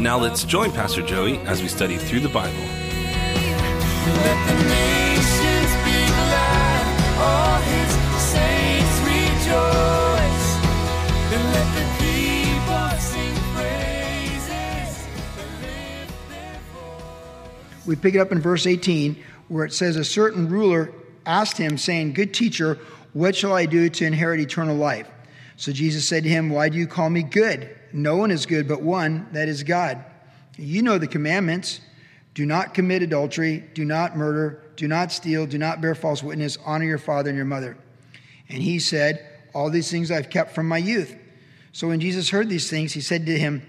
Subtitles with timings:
[0.00, 2.56] Now let's join Pastor Joey as we study through the Bible.
[2.56, 6.84] Let the nations be glad.
[7.20, 10.48] All his saints rejoice.
[11.34, 15.06] And let the people sing praises.
[15.60, 17.86] lift their voice.
[17.86, 20.94] We pick it up in verse 18 where it says, A certain ruler
[21.26, 22.78] asked him, saying, Good teacher,
[23.12, 25.10] what shall I do to inherit eternal life?
[25.58, 27.76] So Jesus said to him, Why do you call me good?
[27.92, 30.04] No one is good but one, that is God.
[30.56, 31.80] You know the commandments
[32.34, 36.58] do not commit adultery, do not murder, do not steal, do not bear false witness,
[36.64, 37.76] honor your father and your mother.
[38.48, 41.16] And he said, All these things I've kept from my youth.
[41.72, 43.62] So when Jesus heard these things, he said to him,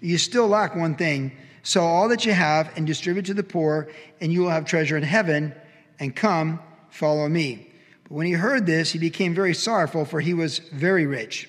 [0.00, 1.32] You still lack one thing.
[1.62, 3.88] Sell all that you have and distribute to the poor,
[4.20, 5.54] and you will have treasure in heaven.
[5.98, 7.72] And come, follow me.
[8.04, 11.48] But when he heard this, he became very sorrowful, for he was very rich.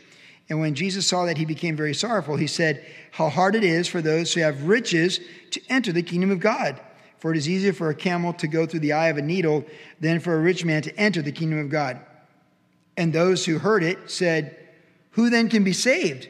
[0.50, 3.88] And when Jesus saw that he became very sorrowful, he said, How hard it is
[3.88, 5.20] for those who have riches
[5.52, 6.80] to enter the kingdom of God.
[7.20, 9.66] For it is easier for a camel to go through the eye of a needle
[10.00, 12.00] than for a rich man to enter the kingdom of God.
[12.96, 14.56] And those who heard it said,
[15.12, 16.30] Who then can be saved?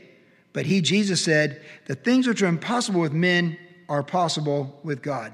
[0.53, 3.57] But he, Jesus, said, The things which are impossible with men
[3.87, 5.33] are possible with God.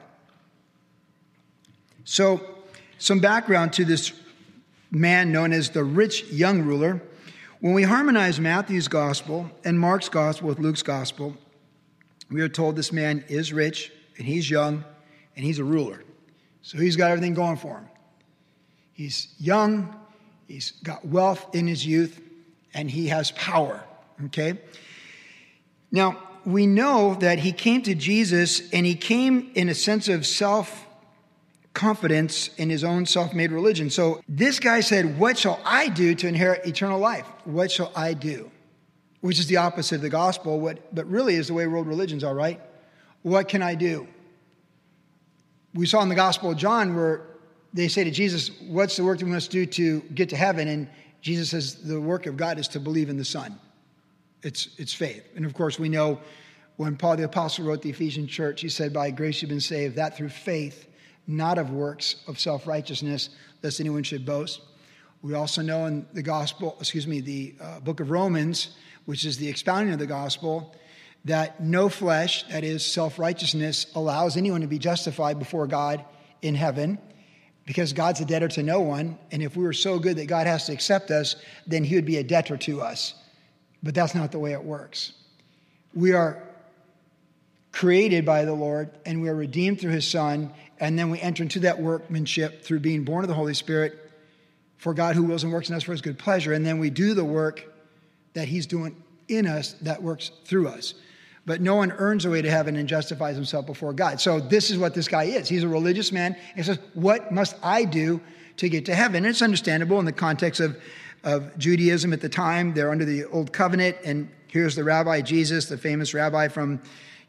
[2.04, 2.42] So,
[2.98, 4.11] some background to this
[4.92, 7.02] man known as the rich young ruler.
[7.64, 11.38] When we harmonize Matthew's gospel and Mark's gospel with Luke's gospel,
[12.30, 14.83] we are told this man is rich and he's young
[15.37, 16.04] and he's a ruler.
[16.61, 17.87] So he's got everything going for him.
[18.92, 19.95] He's young,
[20.45, 22.20] he's got wealth in his youth,
[22.73, 23.82] and he has power.
[24.26, 24.60] Okay?
[25.89, 30.26] Now, we know that he came to Jesus and he came in a sense of
[30.26, 30.86] self
[31.73, 33.89] confidence in his own self made religion.
[33.89, 37.26] So this guy said, What shall I do to inherit eternal life?
[37.45, 38.52] What shall I do?
[39.22, 42.23] Which is the opposite of the gospel, what, but really is the way world religions
[42.23, 42.60] are, right?
[43.22, 44.08] What can I do?
[45.73, 47.26] We saw in the Gospel of John where
[47.73, 50.67] they say to Jesus, What's the work that we must do to get to heaven?
[50.67, 50.90] And
[51.22, 53.60] Jesus says, The work of God is to believe in the Son.
[54.44, 55.26] It's, it's faith.
[55.36, 56.20] And of course, we know
[56.76, 59.95] when Paul the Apostle wrote the Ephesian church, he said, By grace you've been saved,
[59.95, 60.88] that through faith,
[61.28, 63.30] not of works of self righteousness,
[63.61, 64.61] lest anyone should boast.
[65.22, 68.76] We also know in the gospel, excuse me, the uh, book of Romans,
[69.06, 70.76] which is the expounding of the gospel,
[71.26, 76.04] that no flesh, that is self righteousness, allows anyone to be justified before God
[76.42, 77.00] in heaven
[77.66, 79.17] because God's a debtor to no one.
[79.32, 82.05] And if we were so good that God has to accept us, then he would
[82.05, 83.16] be a debtor to us.
[83.82, 85.14] But that's not the way it works.
[85.94, 86.44] We are
[87.72, 90.54] created by the Lord and we are redeemed through his Son.
[90.83, 94.11] And then we enter into that workmanship through being born of the Holy Spirit
[94.76, 96.52] for God who wills and works in us for his good pleasure.
[96.52, 97.73] And then we do the work
[98.33, 100.95] that he's doing in us that works through us.
[101.45, 104.20] But no one earns a way to heaven and justifies himself before God.
[104.20, 105.48] So this is what this guy is.
[105.48, 106.36] He's a religious man.
[106.54, 108.20] He says, What must I do
[108.58, 109.23] to get to heaven?
[109.23, 110.77] And it's understandable in the context of,
[111.23, 112.73] of Judaism at the time.
[112.73, 116.82] They're under the old covenant, and here's the rabbi Jesus, the famous rabbi from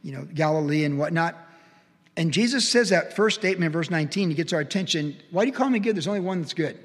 [0.03, 1.37] you know Galilee and whatnot.
[2.17, 5.17] And Jesus says that first statement in verse 19, he gets our attention.
[5.31, 5.97] Why do you call me good?
[5.97, 6.79] There's only one that's good.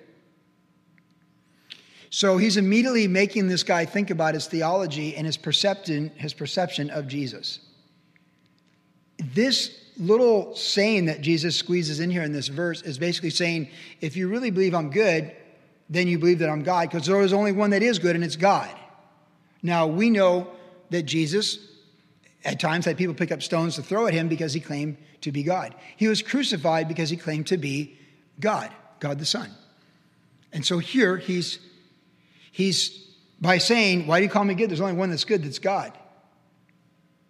[2.09, 6.90] So he's immediately making this guy think about his theology and his perception, his perception
[6.90, 7.59] of Jesus.
[9.19, 13.69] This little saying that Jesus squeezes in here in this verse is basically saying,
[14.01, 15.31] if you really believe I'm good,
[15.90, 18.23] then you believe that I'm God, because there is only one that is good, and
[18.23, 18.70] it's God.
[19.61, 20.47] Now, we know
[20.90, 21.59] that Jesus
[22.44, 25.32] at times had people pick up stones to throw at him because he claimed to
[25.32, 25.76] be God.
[25.97, 27.97] He was crucified because he claimed to be
[28.40, 29.50] God, God the Son.
[30.53, 31.59] And so here he's
[32.52, 33.08] he's
[33.41, 34.70] by saying, Why do you call me good?
[34.70, 35.97] There's only one that's good, that's God.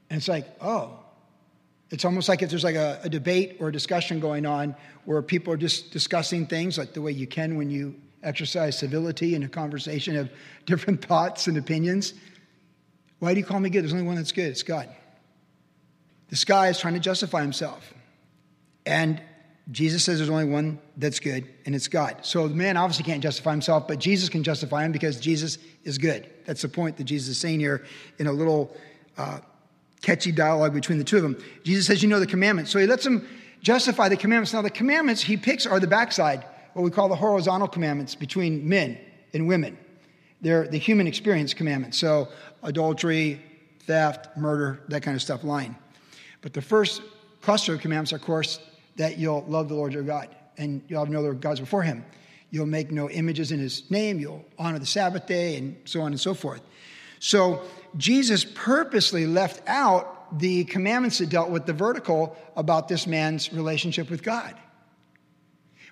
[0.10, 0.96] And it's like, oh.
[1.92, 4.76] It's almost like if there's like a, a debate or a discussion going on
[5.06, 9.34] where people are just discussing things like the way you can when you exercise civility
[9.34, 10.30] in a conversation of
[10.66, 12.14] different thoughts and opinions.
[13.19, 13.83] Why do you call me good?
[13.83, 14.89] There's only one that's good, it's God.
[16.30, 17.94] This guy is trying to justify himself.
[18.86, 19.21] And
[19.71, 22.18] Jesus says there's only one that's good, and it's God.
[22.24, 25.98] So the man obviously can't justify himself, but Jesus can justify him because Jesus is
[25.98, 26.27] good.
[26.45, 27.86] That's the point that Jesus is saying here
[28.18, 28.75] in a little
[29.18, 29.39] uh,
[30.01, 31.44] catchy dialogue between the two of them.
[31.63, 32.72] Jesus says, You know the commandments.
[32.72, 33.27] So he lets them
[33.62, 34.54] justify the commandments.
[34.54, 38.68] Now, the commandments he picks are the backside, what we call the horizontal commandments between
[38.68, 38.98] men
[39.33, 39.77] and women.
[40.42, 41.98] They're the human experience commandments.
[41.98, 42.30] So,
[42.64, 43.42] adultery,
[43.82, 45.76] theft, murder, that kind of stuff, lying.
[46.42, 47.02] But the first
[47.42, 48.60] cluster of commandments of course,
[48.98, 50.28] that you'll love the Lord your God
[50.58, 52.06] and you'll have no other gods before him.
[52.52, 54.20] You'll make no images in his name.
[54.20, 56.62] You'll honor the Sabbath day and so on and so forth.
[57.20, 57.62] So
[57.98, 64.10] Jesus purposely left out the commandments that dealt with the vertical about this man's relationship
[64.10, 64.56] with God.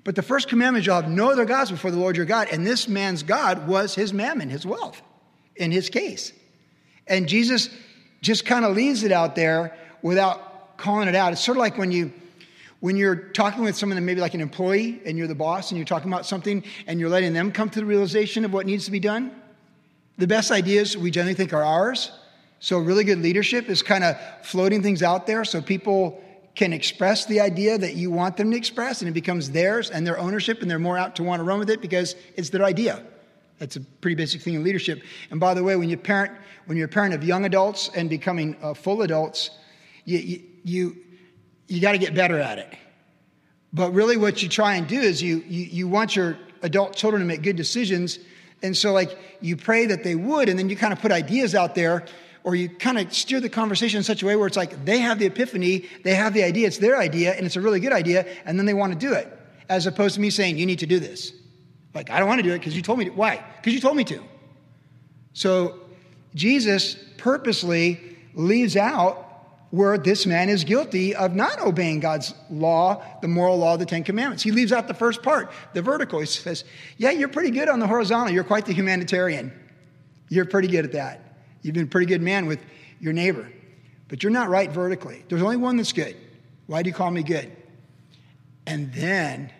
[0.04, 2.48] But the first commandment, you'll have no other gods before the Lord your God.
[2.52, 5.02] And this man's God was his mammon, his wealth,
[5.56, 6.32] in his case.
[7.08, 7.70] And Jesus
[8.22, 11.32] just kind of leaves it out there without calling it out.
[11.32, 12.12] It's sort of like when you
[12.80, 15.78] when you're talking with someone that maybe like an employee and you're the boss and
[15.78, 18.86] you're talking about something and you're letting them come to the realization of what needs
[18.86, 19.32] to be done.
[20.20, 22.12] The best ideas we generally think are ours.
[22.60, 26.22] So really good leadership is kind of floating things out there so people
[26.56, 30.06] can express the idea that you want them to express and it becomes theirs and
[30.06, 32.64] their ownership and they're more apt to want to run with it because it's their
[32.64, 33.04] idea.
[33.60, 35.02] That's a pretty basic thing in leadership.
[35.32, 36.32] And by the way, when you parent,
[36.66, 39.50] when you're a parent of young adults and becoming uh, full adults,
[40.06, 40.98] you, you, you
[41.68, 42.74] you got to get better at it.
[43.74, 47.22] But really, what you try and do is you, you, you want your adult children
[47.22, 48.20] to make good decisions.
[48.64, 51.54] And so, like, you pray that they would, and then you kind of put ideas
[51.54, 52.06] out there,
[52.44, 55.00] or you kind of steer the conversation in such a way where it's like they
[55.00, 57.92] have the epiphany, they have the idea, it's their idea, and it's a really good
[57.92, 59.28] idea, and then they want to do it,
[59.68, 61.34] as opposed to me saying, you need to do this.
[61.98, 63.12] Like, I don't want to do it because you told me to.
[63.12, 63.44] Why?
[63.56, 64.24] Because you told me to.
[65.34, 65.80] So,
[66.36, 68.00] Jesus purposely
[68.36, 69.24] leaves out
[69.72, 74.04] where this man is guilty of not obeying God's law, the moral law, the Ten
[74.04, 74.44] Commandments.
[74.44, 76.20] He leaves out the first part, the vertical.
[76.20, 76.66] He says,
[76.98, 78.32] Yeah, you're pretty good on the horizontal.
[78.32, 79.52] You're quite the humanitarian.
[80.30, 81.40] You're pretty good at that.
[81.64, 82.60] You've been a pretty good man with
[83.00, 83.52] your neighbor,
[84.08, 85.26] but you're not right vertically.
[85.30, 86.16] There's only one that's good.
[86.68, 87.52] Why do you call me good?
[88.68, 89.52] And then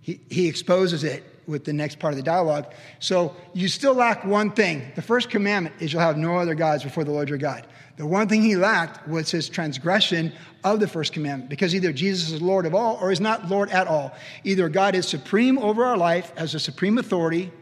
[0.00, 2.72] he, he exposes it with the next part of the dialogue.
[2.98, 4.92] So you still lack one thing.
[4.94, 7.66] The first commandment is you'll have no other gods before the Lord your God.
[7.96, 10.32] The one thing he lacked was his transgression
[10.64, 13.70] of the first commandment because either Jesus is Lord of all or he's not Lord
[13.70, 14.12] at all.
[14.42, 17.52] Either God is supreme over our life as a supreme authority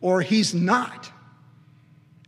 [0.00, 1.10] or he's not.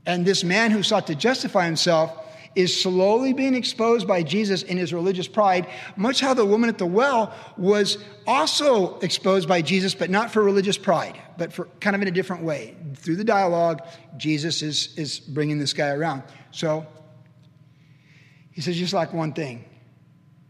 [0.06, 4.78] And this man who sought to justify himself is slowly being exposed by Jesus in
[4.78, 9.94] his religious pride, much how the woman at the well was also exposed by Jesus,
[9.94, 12.76] but not for religious pride, but for kind of in a different way.
[12.96, 13.86] Through the dialogue,
[14.16, 16.22] Jesus is, is bringing this guy around.
[16.50, 16.86] So
[18.52, 19.64] he says, just like one thing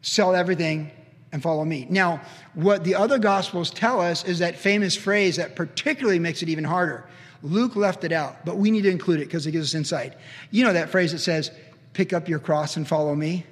[0.01, 0.91] sell everything
[1.33, 1.87] and follow me.
[1.91, 2.23] Now,
[2.55, 6.65] what the other gospels tell us is that famous phrase that particularly makes it even
[6.65, 7.07] harder.
[7.43, 10.15] Luke left it out, but we need to include it because it gives us insight.
[10.51, 11.51] You know that phrase that says,
[11.99, 13.45] pick up your cross and follow me?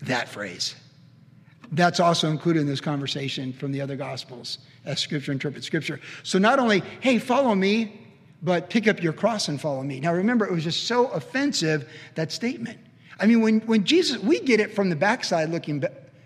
[0.00, 0.74] That phrase.
[1.70, 6.00] That's also included in this conversation from the other gospels as scripture interprets scripture.
[6.24, 8.00] So not only, hey, follow me,
[8.42, 10.00] but pick up your cross and follow me.
[10.00, 12.80] Now remember, it was just so offensive, that statement.
[13.20, 15.84] I mean, when, when Jesus, we get it from the backside looking,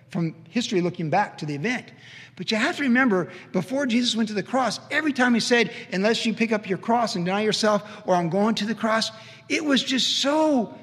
[0.08, 1.92] from history looking back to the event.
[2.36, 5.70] But you have to remember, before Jesus went to the cross, every time he said,
[5.92, 9.10] unless you pick up your cross and deny yourself, or I'm going to the cross,
[9.50, 10.74] it was just so,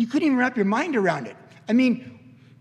[0.00, 1.36] you couldn't even wrap your mind around it.
[1.68, 2.18] I mean,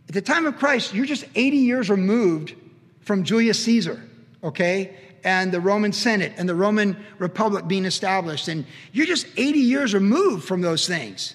[0.09, 2.53] at the time of Christ, you're just 80 years removed
[2.99, 4.03] from Julius Caesar,
[4.43, 4.93] okay?
[5.23, 8.49] And the Roman Senate and the Roman Republic being established.
[8.49, 11.33] And you're just 80 years removed from those things.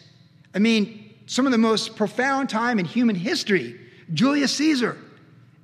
[0.55, 3.81] I mean, some of the most profound time in human history,
[4.13, 4.99] Julius Caesar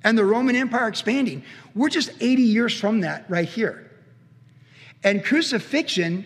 [0.03, 1.43] and the Roman Empire expanding.
[1.75, 3.91] We're just 80 years from that right here.
[5.03, 6.25] And crucifixion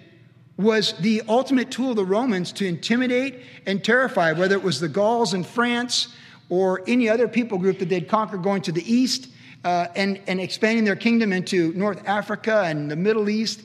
[0.57, 4.87] was the ultimate tool of the Romans to intimidate and terrify, whether it was the
[4.87, 6.07] Gauls in France
[6.49, 9.29] or any other people group that they'd conquer going to the east
[9.63, 13.61] uh, and, and expanding their kingdom into North Africa and the Middle East.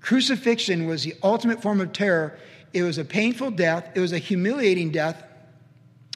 [0.00, 2.38] Crucifixion was the ultimate form of terror
[2.72, 5.24] it was a painful death, it was a humiliating death,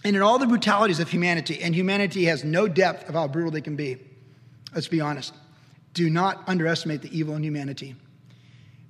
[0.04, 3.50] and in all the brutalities of humanity, and humanity has no depth of how brutal
[3.50, 3.96] they can be.
[4.74, 5.32] Let's be honest.
[5.94, 7.96] Do not underestimate the evil in humanity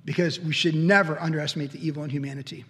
[0.05, 2.65] because we should never underestimate the evil in humanity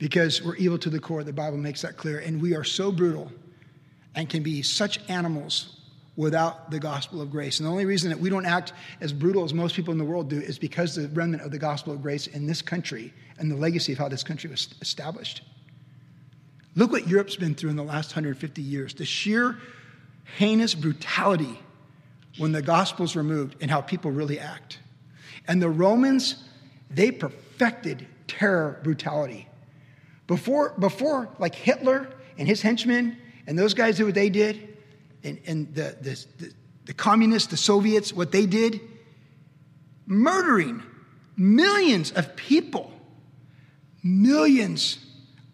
[0.00, 1.22] because we're evil to the core.
[1.22, 2.18] The Bible makes that clear.
[2.18, 3.30] And we are so brutal
[4.16, 5.76] and can be such animals
[6.16, 7.60] without the gospel of grace.
[7.60, 10.04] And the only reason that we don't act as brutal as most people in the
[10.04, 13.50] world do is because the remnant of the gospel of grace in this country and
[13.50, 15.42] the legacy of how this country was established.
[16.74, 19.58] Look what Europe's been through in the last 150 years the sheer
[20.38, 21.58] heinous brutality
[22.38, 24.78] when the gospel's removed and how people really act.
[25.48, 26.44] And the Romans,
[26.90, 29.48] they perfected terror brutality.
[30.26, 33.16] Before, before like Hitler and his henchmen
[33.46, 34.76] and those guys did what they did,
[35.24, 36.52] and, and the, the, the,
[36.86, 38.80] the communists, the Soviets, what they did,
[40.06, 40.82] murdering
[41.36, 42.92] millions of people,
[44.02, 44.98] millions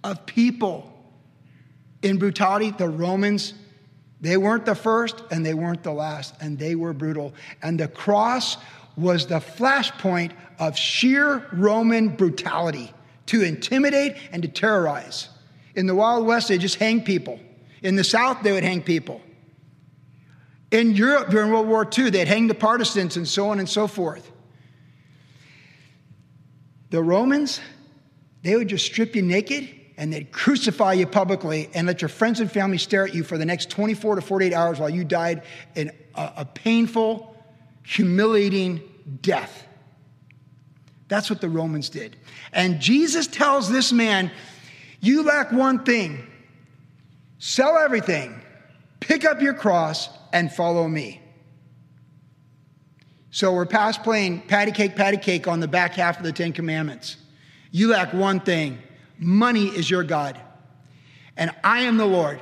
[0.05, 0.93] of people
[2.03, 2.71] in brutality.
[2.71, 3.55] The Romans,
[4.21, 7.35] they weren't the first and they weren't the last, and they were brutal.
[7.63, 8.57] And the cross
[8.97, 12.93] was the flashpoint of sheer Roman brutality
[13.27, 15.29] to intimidate and to terrorize.
[15.75, 17.39] In the Wild West, they just hang people.
[17.83, 19.21] In the South, they would hang people.
[20.71, 23.87] In Europe during World War II, they'd hang the partisans and so on and so
[23.87, 24.33] forth.
[26.91, 27.61] The Romans,
[28.43, 32.41] they would just strip you naked and they'd crucify you publicly and let your friends
[32.41, 35.43] and family stare at you for the next 24 to 48 hours while you died
[35.75, 37.36] in a, a painful,
[37.87, 38.83] humiliating
[39.23, 39.67] death.
[41.09, 42.17] That's what the Romans did.
[42.53, 44.31] And Jesus tells this man,
[45.01, 46.27] You lack one thing
[47.39, 48.43] sell everything,
[48.99, 51.21] pick up your cross, and follow me.
[53.31, 56.53] So we're past playing patty cake, patty cake on the back half of the Ten
[56.53, 57.19] Commandments.
[57.71, 58.79] You lack one thing
[59.19, 60.41] money is your God,
[61.37, 62.41] and I am the Lord.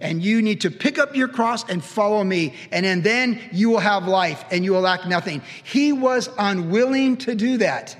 [0.00, 3.80] And you need to pick up your cross and follow me, and then you will
[3.80, 5.42] have life and you will lack nothing.
[5.62, 7.96] He was unwilling to do that.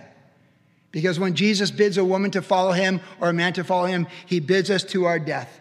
[0.92, 4.06] Because when Jesus bids a woman to follow him or a man to follow him,
[4.26, 5.58] he bids us to our death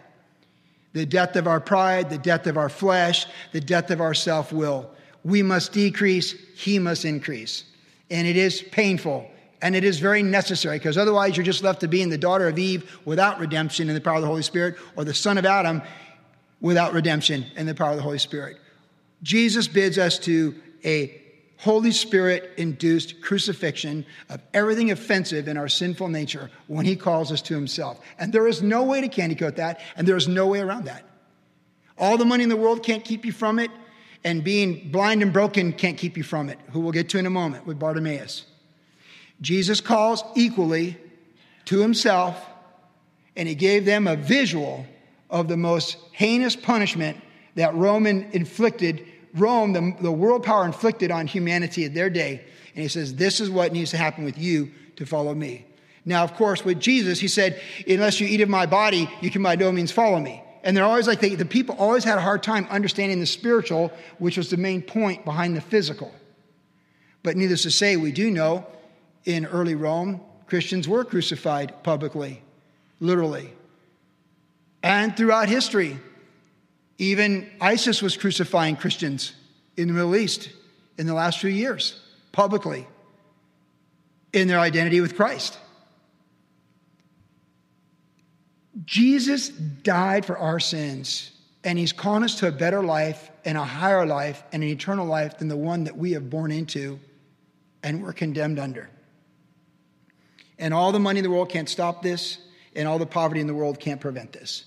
[0.92, 4.52] the death of our pride, the death of our flesh, the death of our self
[4.52, 4.90] will.
[5.22, 7.62] We must decrease, he must increase.
[8.10, 9.30] And it is painful
[9.62, 12.58] and it is very necessary because otherwise you're just left to being the daughter of
[12.58, 15.82] Eve without redemption in the power of the Holy Spirit or the son of Adam
[16.60, 18.58] without redemption and the power of the Holy Spirit.
[19.22, 21.20] Jesus bids us to a
[21.58, 27.42] Holy Spirit induced crucifixion of everything offensive in our sinful nature when He calls us
[27.42, 28.00] to Himself.
[28.18, 30.86] And there is no way to candy coat that, and there is no way around
[30.86, 31.04] that.
[31.98, 33.70] All the money in the world can't keep you from it,
[34.24, 37.26] and being blind and broken can't keep you from it, who we'll get to in
[37.26, 38.46] a moment with Bartimaeus.
[39.42, 40.96] Jesus calls equally
[41.66, 42.42] to Himself,
[43.36, 44.86] and He gave them a visual
[45.30, 47.16] of the most heinous punishment
[47.54, 52.44] that Roman inflicted Rome, the, the world power inflicted on humanity at their day.
[52.74, 55.66] And he says, This is what needs to happen with you to follow me.
[56.04, 59.42] Now, of course, with Jesus, he said, Unless you eat of my body, you can
[59.42, 60.42] by no means follow me.
[60.62, 63.92] And they're always like, they, the people always had a hard time understanding the spiritual,
[64.18, 66.12] which was the main point behind the physical.
[67.22, 68.66] But needless to say, we do know
[69.24, 72.42] in early Rome, Christians were crucified publicly,
[72.98, 73.52] literally.
[74.82, 75.98] And throughout history,
[76.98, 79.32] even ISIS was crucifying Christians
[79.76, 80.50] in the Middle East
[80.98, 81.98] in the last few years,
[82.32, 82.86] publicly,
[84.32, 85.58] in their identity with Christ.
[88.84, 91.32] Jesus died for our sins,
[91.64, 95.06] and he's calling us to a better life and a higher life and an eternal
[95.06, 97.00] life than the one that we have born into
[97.82, 98.90] and we're condemned under.
[100.58, 102.38] And all the money in the world can't stop this,
[102.76, 104.64] and all the poverty in the world can't prevent this.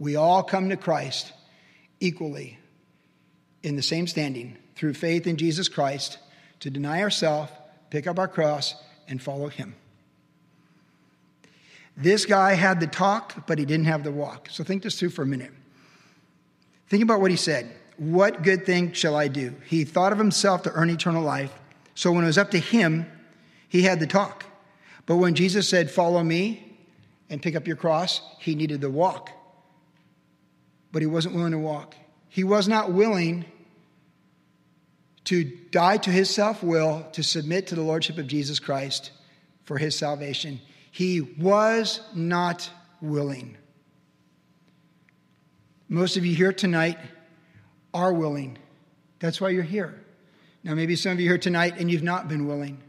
[0.00, 1.32] We all come to Christ
[2.00, 2.58] equally
[3.62, 6.18] in the same standing through faith in Jesus Christ
[6.60, 7.52] to deny ourselves,
[7.90, 8.74] pick up our cross,
[9.06, 9.74] and follow him.
[11.96, 14.48] This guy had the talk, but he didn't have the walk.
[14.50, 15.52] So think this through for a minute.
[16.88, 17.70] Think about what he said.
[17.98, 19.54] What good thing shall I do?
[19.66, 21.52] He thought of himself to earn eternal life.
[21.94, 23.04] So when it was up to him,
[23.68, 24.46] he had the talk.
[25.04, 26.78] But when Jesus said, Follow me
[27.28, 29.30] and pick up your cross, he needed the walk
[30.92, 31.94] but he wasn't willing to walk.
[32.28, 33.44] He was not willing
[35.24, 39.12] to die to his self will, to submit to the Lordship of Jesus Christ
[39.64, 40.60] for his salvation.
[40.90, 42.68] He was not
[43.00, 43.56] willing.
[45.88, 46.98] Most of you here tonight
[47.92, 48.58] are willing.
[49.18, 50.00] That's why you're here.
[50.62, 52.82] Now, maybe some of you here tonight and you've not been willing.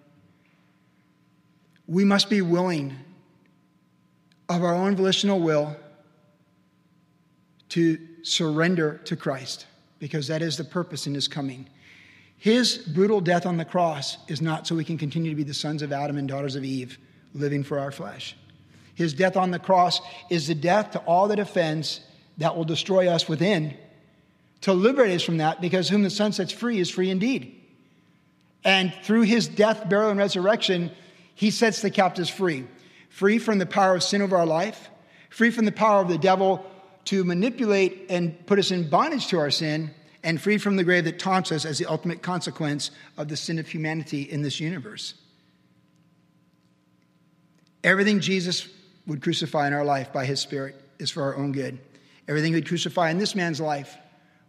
[1.87, 2.95] We must be willing
[4.49, 5.75] of our own volitional will
[7.71, 9.65] to surrender to Christ
[9.99, 11.69] because that is the purpose in his coming.
[12.37, 15.53] His brutal death on the cross is not so we can continue to be the
[15.53, 16.97] sons of Adam and daughters of Eve,
[17.33, 18.35] living for our flesh.
[18.95, 22.01] His death on the cross is the death to all that offends
[22.39, 23.77] that will destroy us within,
[24.61, 27.55] to liberate us from that, because whom the Son sets free is free indeed.
[28.63, 30.91] And through his death, burial, and resurrection,
[31.35, 32.67] he sets the captives free
[33.09, 34.89] free from the power of sin over our life,
[35.29, 36.65] free from the power of the devil
[37.05, 39.91] to manipulate and put us in bondage to our sin
[40.23, 43.59] and free from the grave that taunts us as the ultimate consequence of the sin
[43.59, 45.15] of humanity in this universe.
[47.83, 48.67] Everything Jesus
[49.07, 51.79] would crucify in our life by his Spirit is for our own good.
[52.27, 53.97] Everything he'd crucify in this man's life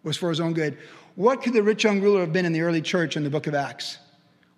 [0.02, 0.76] was for his own good.
[1.14, 3.46] What could the rich young ruler have been in the early church in the book
[3.46, 3.98] of Acts?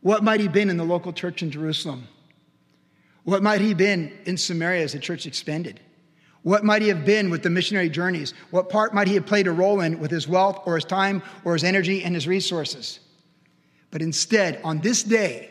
[0.01, 2.09] What might he have been in the local church in Jerusalem?
[3.23, 5.81] What might he have been in Samaria as the church expanded?
[6.45, 8.35] What might he have been with the missionary journeys?
[8.51, 11.23] What part might he have played a role in with his wealth or his time
[11.43, 13.01] or his energy and his resources?
[13.91, 15.51] But instead, on this day,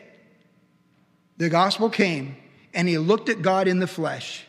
[1.36, 2.36] the gospel came
[2.72, 4.46] and he looked at God in the flesh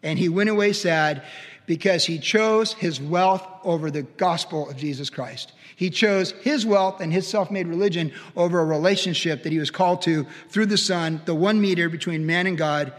[0.00, 1.24] and he went away sad
[1.66, 5.54] because he chose his wealth over the gospel of Jesus Christ.
[5.74, 9.72] He chose his wealth and his self made religion over a relationship that he was
[9.72, 12.92] called to through the Son, the one meter between man and God,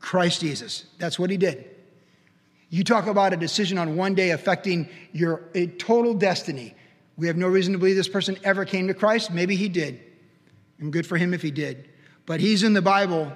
[0.00, 0.84] Christ Jesus.
[0.98, 1.77] That's what he did.
[2.70, 5.48] You talk about a decision on one day affecting your
[5.78, 6.74] total destiny.
[7.16, 9.30] We have no reason to believe this person ever came to Christ.
[9.30, 10.00] Maybe he did.
[10.78, 11.88] And good for him if he did.
[12.26, 13.32] But he's in the Bible,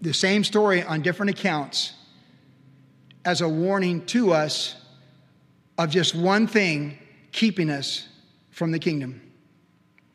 [0.00, 1.94] the same story on different accounts,
[3.24, 4.76] as a warning to us
[5.78, 6.98] of just one thing
[7.32, 8.06] keeping us
[8.50, 9.22] from the kingdom.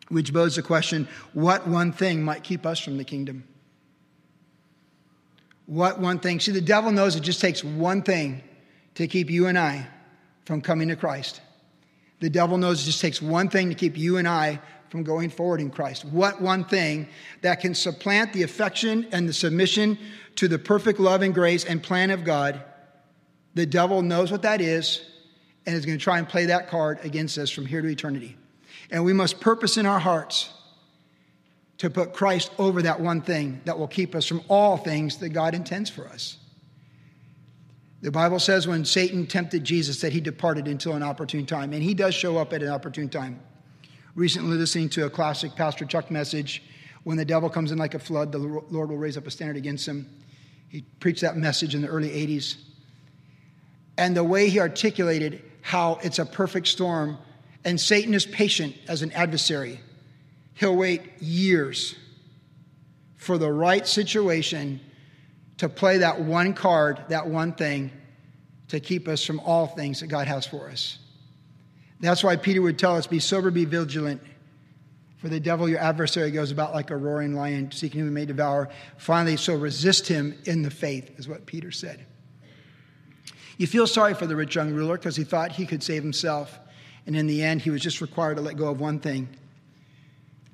[0.09, 3.47] Which bodes the question what one thing might keep us from the kingdom?
[5.65, 6.39] What one thing?
[6.39, 8.43] See, the devil knows it just takes one thing
[8.95, 9.87] to keep you and I
[10.45, 11.41] from coming to Christ.
[12.19, 15.29] The devil knows it just takes one thing to keep you and I from going
[15.29, 16.05] forward in Christ.
[16.05, 17.07] What one thing
[17.41, 19.97] that can supplant the affection and the submission
[20.35, 22.61] to the perfect love and grace and plan of God?
[23.55, 25.01] The devil knows what that is
[25.65, 28.37] and is going to try and play that card against us from here to eternity.
[28.91, 30.49] And we must purpose in our hearts
[31.79, 35.29] to put Christ over that one thing that will keep us from all things that
[35.29, 36.37] God intends for us.
[38.01, 41.81] The Bible says when Satan tempted Jesus that he departed until an opportune time, and
[41.81, 43.39] he does show up at an opportune time.
[44.15, 46.61] Recently, listening to a classic Pastor Chuck message,
[47.03, 49.57] when the devil comes in like a flood, the Lord will raise up a standard
[49.57, 50.09] against him.
[50.69, 52.57] He preached that message in the early 80s.
[53.97, 57.17] And the way he articulated how it's a perfect storm,
[57.63, 59.79] and Satan is patient as an adversary
[60.55, 61.95] He'll wait years
[63.15, 64.79] for the right situation
[65.57, 67.91] to play that one card, that one thing,
[68.67, 70.97] to keep us from all things that God has for us.
[71.99, 74.21] That's why Peter would tell us be sober, be vigilant.
[75.17, 78.25] For the devil, your adversary, goes about like a roaring lion, seeking whom he may
[78.25, 78.67] devour.
[78.97, 82.05] Finally, so resist him in the faith, is what Peter said.
[83.57, 86.59] You feel sorry for the rich young ruler because he thought he could save himself.
[87.05, 89.29] And in the end, he was just required to let go of one thing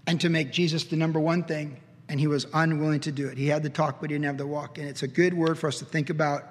[0.10, 3.38] and to make Jesus the number one thing, and he was unwilling to do it.
[3.38, 4.80] He had the talk, but he didn't have the walk.
[4.80, 6.45] And it's a good word for us to think about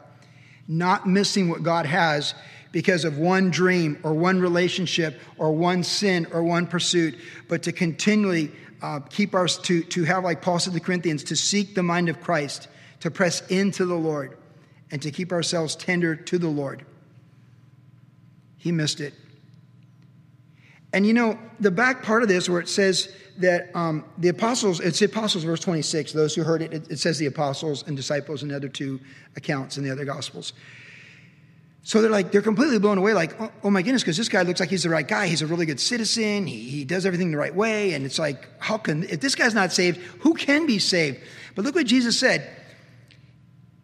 [0.68, 2.34] not missing what God has
[2.70, 7.16] because of one dream or one relationship or one sin or one pursuit,
[7.48, 11.24] but to continually uh, keep us to, to have, like Paul said to the Corinthians,
[11.24, 12.68] to seek the mind of Christ,
[13.00, 14.38] to press into the Lord,
[14.92, 16.86] and to keep ourselves tender to the Lord.
[18.56, 19.14] He missed it.
[20.92, 24.80] And you know, the back part of this where it says that um, the apostles,
[24.80, 27.96] it's the apostles, verse 26, those who heard it, it, it says the apostles and
[27.96, 29.00] disciples in the other two
[29.36, 30.52] accounts in the other gospels.
[31.84, 34.42] So they're like, they're completely blown away, like, oh, oh my goodness, because this guy
[34.42, 35.26] looks like he's the right guy.
[35.26, 36.46] He's a really good citizen.
[36.46, 37.94] He, he does everything the right way.
[37.94, 41.18] And it's like, how can, if this guy's not saved, who can be saved?
[41.54, 42.57] But look what Jesus said.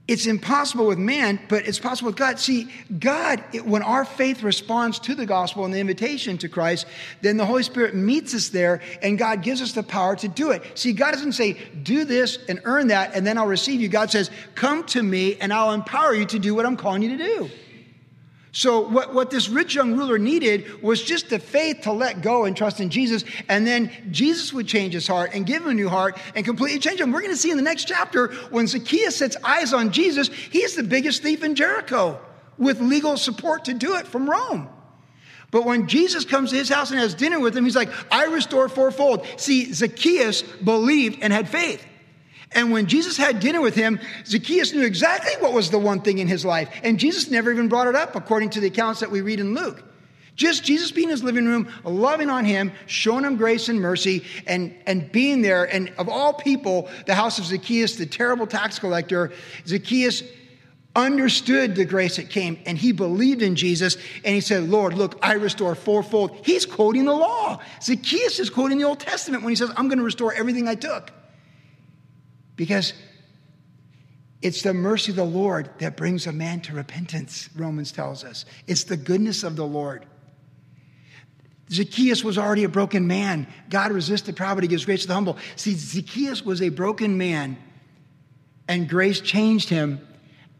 [0.06, 2.38] It's impossible with man, but it's possible with God.
[2.38, 6.84] See, God, when our faith responds to the gospel and the invitation to Christ,
[7.22, 10.50] then the Holy Spirit meets us there and God gives us the power to do
[10.50, 10.62] it.
[10.78, 13.88] See, God doesn't say, do this and earn that and then I'll receive you.
[13.88, 17.16] God says, come to me and I'll empower you to do what I'm calling you
[17.16, 17.50] to do.
[18.54, 22.44] So, what, what this rich young ruler needed was just the faith to let go
[22.44, 23.24] and trust in Jesus.
[23.48, 26.78] And then Jesus would change his heart and give him a new heart and completely
[26.78, 27.10] change him.
[27.10, 30.76] We're going to see in the next chapter when Zacchaeus sets eyes on Jesus, he's
[30.76, 32.20] the biggest thief in Jericho
[32.56, 34.68] with legal support to do it from Rome.
[35.50, 38.26] But when Jesus comes to his house and has dinner with him, he's like, I
[38.26, 39.26] restore fourfold.
[39.36, 41.84] See, Zacchaeus believed and had faith.
[42.54, 46.18] And when Jesus had dinner with him, Zacchaeus knew exactly what was the one thing
[46.18, 46.68] in his life.
[46.82, 49.54] And Jesus never even brought it up, according to the accounts that we read in
[49.54, 49.82] Luke.
[50.36, 54.24] Just Jesus being in his living room, loving on him, showing him grace and mercy,
[54.46, 55.64] and, and being there.
[55.64, 59.32] And of all people, the house of Zacchaeus, the terrible tax collector,
[59.66, 60.24] Zacchaeus
[60.96, 65.18] understood the grace that came and he believed in Jesus and he said, Lord, look,
[65.22, 66.40] I restore fourfold.
[66.44, 67.60] He's quoting the law.
[67.82, 70.76] Zacchaeus is quoting the Old Testament when he says, I'm going to restore everything I
[70.76, 71.12] took.
[72.56, 72.92] Because
[74.42, 78.44] it's the mercy of the Lord that brings a man to repentance, Romans tells us.
[78.66, 80.06] It's the goodness of the Lord.
[81.70, 83.46] Zacchaeus was already a broken man.
[83.70, 85.38] God resists the proud, but he gives grace to the humble.
[85.56, 87.56] See, Zacchaeus was a broken man,
[88.68, 90.06] and grace changed him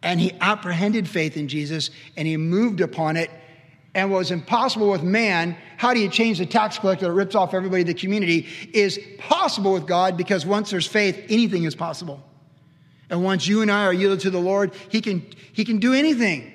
[0.05, 3.31] and he apprehended faith in Jesus and he moved upon it
[3.95, 7.35] and what was impossible with man, how do you change the tax collector that rips
[7.35, 11.75] off everybody in the community, is possible with God because once there's faith, anything is
[11.75, 12.23] possible.
[13.09, 15.93] And once you and I are yielded to the Lord, He can, he can do
[15.93, 16.51] anything.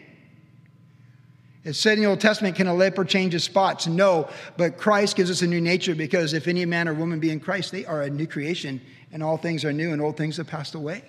[1.63, 3.85] It said in the Old Testament, can a leper change his spots?
[3.85, 7.29] No, but Christ gives us a new nature because if any man or woman be
[7.31, 10.37] in Christ, they are a new creation, and all things are new, and old things
[10.37, 11.03] have passed away.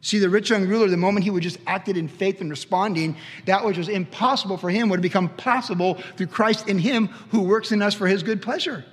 [0.00, 3.16] See, the rich young ruler, the moment he would just acted in faith and responding,
[3.46, 7.72] that which was impossible for him would become possible through Christ in him who works
[7.72, 8.84] in us for his good pleasure.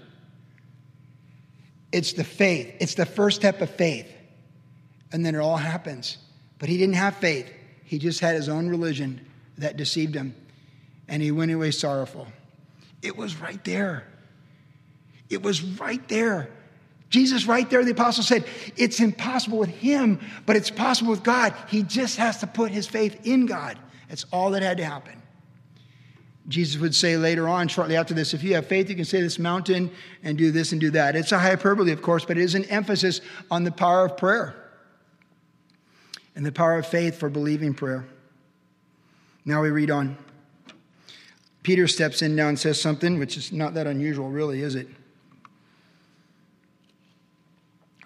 [1.92, 4.12] It's the faith, it's the first step of faith.
[5.12, 6.18] And then it all happens.
[6.58, 7.52] But he didn't have faith,
[7.84, 9.26] he just had his own religion
[9.60, 10.36] that deceived him.
[11.08, 12.28] And he went away sorrowful.
[13.04, 14.08] It was right there.
[15.30, 16.50] It was right there.
[17.10, 21.54] Jesus, right there, the apostle said, It's impossible with him, but it's possible with God.
[21.70, 23.78] He just has to put his faith in God.
[24.10, 25.22] That's all that had to happen.
[26.48, 29.22] Jesus would say later on, shortly after this, if you have faith, you can say
[29.22, 29.92] this mountain
[30.24, 31.16] and do this and do that.
[31.16, 34.56] It's a hyperbole, of course, but it is an emphasis on the power of prayer
[36.36, 38.06] and the power of faith for believing prayer.
[39.44, 40.18] Now we read on.
[41.64, 44.88] Peter steps in now and says something, which is not that unusual, really, is it?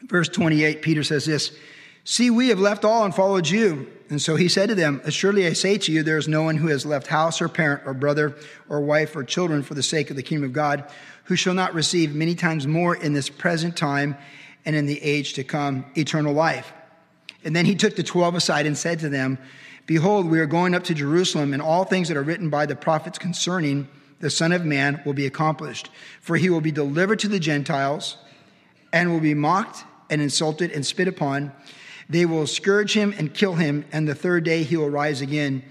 [0.09, 1.57] Verse 28, Peter says this
[2.03, 3.87] See, we have left all and followed you.
[4.09, 6.57] And so he said to them, Assuredly I say to you, there is no one
[6.57, 8.35] who has left house or parent or brother
[8.67, 10.89] or wife or children for the sake of the kingdom of God
[11.25, 14.17] who shall not receive many times more in this present time
[14.65, 16.73] and in the age to come eternal life.
[17.43, 19.37] And then he took the twelve aside and said to them,
[19.85, 22.75] Behold, we are going up to Jerusalem, and all things that are written by the
[22.75, 23.87] prophets concerning
[24.19, 25.89] the Son of Man will be accomplished.
[26.21, 28.17] For he will be delivered to the Gentiles
[28.91, 31.51] and will be mocked and insulted and spit upon.
[32.09, 35.63] They will scourge him and kill him, and the third day he will rise again.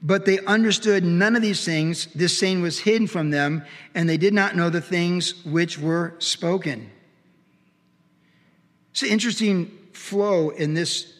[0.00, 2.06] But they understood none of these things.
[2.14, 3.64] This saying was hidden from them,
[3.94, 6.90] and they did not know the things which were spoken.
[8.92, 11.12] It's an interesting flow in this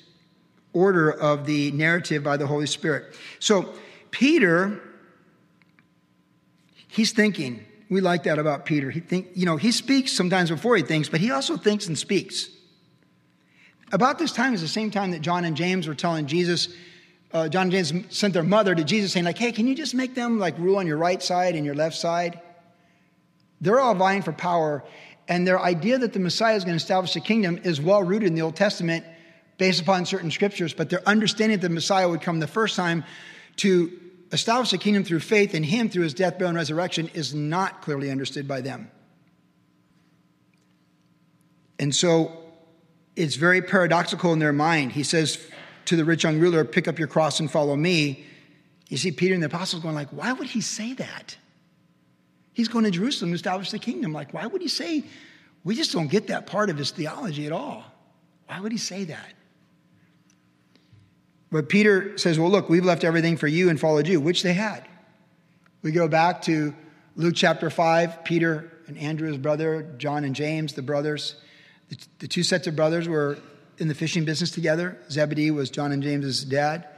[0.73, 3.15] order of the narrative by the Holy Spirit.
[3.39, 3.73] So,
[4.11, 4.81] Peter,
[6.89, 7.65] he's thinking.
[7.93, 8.91] We like that about Peter.
[8.91, 11.99] He think, you know, he speaks sometimes before he thinks, but he also thinks and
[11.99, 12.49] speaks.
[13.93, 16.71] About this time is the same time that John and James were telling Jesus,
[17.35, 19.95] uh, John and James sent their mother to Jesus saying, like, hey, can you just
[19.95, 22.41] make them like rule on your right side and your left side?
[23.61, 24.83] They're all vying for power.
[25.29, 28.29] And their idea that the Messiah is going to establish a kingdom is well rooted
[28.29, 29.05] in the Old Testament
[29.59, 33.05] based upon certain scriptures, but their understanding that the Messiah would come the first time
[33.57, 33.93] to
[34.33, 37.83] establish the kingdom through faith in him through his death, burial, and resurrection is not
[37.83, 38.91] clearly understood by them.
[41.79, 42.37] And so
[43.17, 44.93] it's very paradoxical in their mind.
[44.93, 45.39] He says
[45.87, 48.25] to the rich young ruler, Pick up your cross and follow me.
[48.89, 51.37] You see Peter and the apostles going like, Why would he say that?
[52.53, 54.13] He's going to Jerusalem to establish the kingdom.
[54.13, 55.05] Like, why would he say,
[55.65, 57.85] we just don't get that part of his theology at all.
[58.47, 59.33] Why would he say that?
[61.53, 64.55] But Peter says, Well, look, we've left everything for you and followed you, which they
[64.55, 64.89] had.
[65.83, 66.75] We go back to
[67.15, 71.37] Luke chapter 5, Peter and Andrew, his brother, John and James, the brothers.
[71.91, 73.37] The, the two sets of brothers were
[73.77, 74.97] in the fishing business together.
[75.11, 76.89] Zebedee was John and James's dad.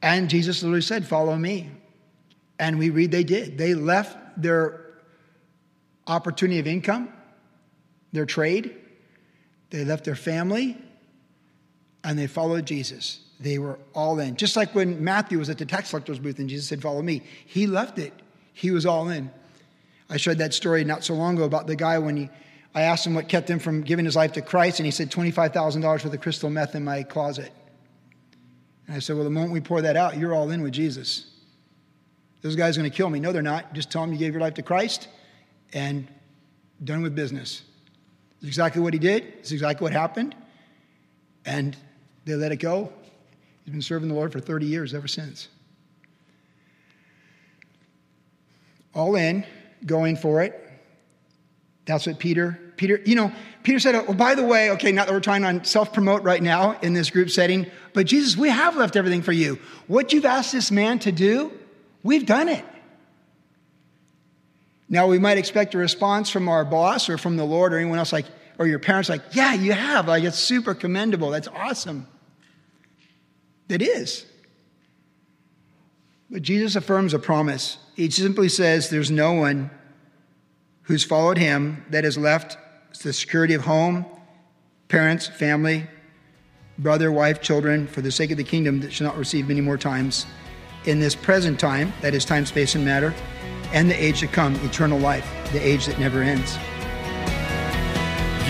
[0.00, 1.68] And Jesus literally said, Follow me.
[2.60, 3.58] And we read they did.
[3.58, 4.86] They left their
[6.06, 7.12] opportunity of income,
[8.12, 8.76] their trade,
[9.70, 10.76] they left their family,
[12.04, 13.20] and they followed Jesus.
[13.42, 14.36] They were all in.
[14.36, 17.22] Just like when Matthew was at the tax collector's booth and Jesus said, Follow me.
[17.44, 18.12] He left it,
[18.52, 19.30] he was all in.
[20.08, 22.30] I shared that story not so long ago about the guy when he,
[22.74, 25.10] I asked him what kept him from giving his life to Christ, and he said,
[25.10, 27.50] $25,000 for the crystal meth in my closet.
[28.86, 31.28] And I said, Well, the moment we pour that out, you're all in with Jesus.
[32.42, 33.20] Those guys are going to kill me.
[33.20, 33.72] No, they're not.
[33.72, 35.08] Just tell them you gave your life to Christ
[35.72, 36.08] and
[36.82, 37.62] done with business.
[38.38, 39.24] It's exactly what he did.
[39.38, 40.34] It's exactly what happened.
[41.44, 41.76] And
[42.24, 42.92] they let it go.
[43.64, 45.48] He's been serving the Lord for 30 years ever since.
[48.94, 49.46] All in,
[49.86, 50.58] going for it.
[51.84, 55.12] That's what Peter, Peter, you know, Peter said, oh, by the way, okay, not that
[55.12, 58.76] we're trying to self promote right now in this group setting, but Jesus, we have
[58.76, 59.58] left everything for you.
[59.86, 61.52] What you've asked this man to do,
[62.02, 62.64] we've done it.
[64.88, 67.98] Now, we might expect a response from our boss or from the Lord or anyone
[67.98, 68.26] else, like,
[68.58, 70.06] or your parents, like, yeah, you have.
[70.06, 71.30] Like, it's super commendable.
[71.30, 72.06] That's awesome.
[73.72, 74.26] It is.
[76.30, 77.78] But Jesus affirms a promise.
[77.94, 79.70] He simply says, There's no one
[80.82, 82.58] who's followed him that has left
[83.02, 84.04] the security of home,
[84.88, 85.86] parents, family,
[86.78, 89.78] brother, wife, children, for the sake of the kingdom that shall not receive many more
[89.78, 90.26] times
[90.84, 93.14] in this present time, that is time, space, and matter,
[93.72, 96.58] and the age to come, eternal life, the age that never ends.